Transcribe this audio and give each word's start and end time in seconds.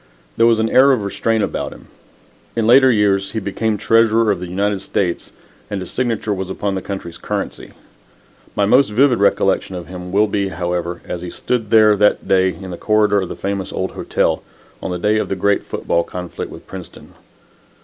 There 0.35 0.47
was 0.47 0.57
an 0.57 0.67
air 0.71 0.93
of 0.93 1.03
restraint 1.03 1.43
upon 1.43 1.73
him. 1.73 1.85
In 2.55 2.65
later 2.65 2.91
years 2.91 3.33
he 3.33 3.39
became 3.39 3.77
Treasurer 3.77 4.31
of 4.31 4.39
the 4.39 4.47
United 4.49 4.81
States 4.81 5.31
and 5.69 5.79
his 5.79 5.91
signature 5.91 6.33
was 6.33 6.49
upon 6.49 6.73
the 6.73 6.81
country's 6.81 7.19
currency. 7.19 7.73
My 8.55 8.65
most 8.65 8.89
vivid 8.89 9.19
recollection 9.19 9.75
of 9.75 9.85
him 9.85 10.11
will 10.11 10.25
be, 10.25 10.47
however, 10.47 11.01
as 11.07 11.21
he 11.21 11.29
stood 11.29 11.69
there 11.69 11.95
that 11.95 12.27
day 12.27 12.49
in 12.49 12.71
the 12.71 12.77
corridor 12.77 13.21
of 13.21 13.29
the 13.29 13.35
famous 13.35 13.71
old 13.71 13.91
hotel, 13.91 14.41
on 14.81 14.89
the 14.89 14.97
day 14.97 15.19
of 15.19 15.31
a 15.31 15.35
great 15.35 15.65
football 15.67 16.03
conflict 16.03 16.51
with 16.51 16.65
Princeton. 16.65 17.13